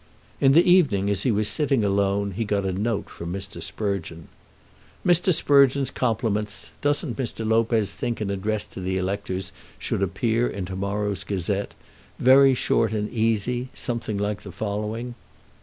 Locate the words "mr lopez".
7.17-7.93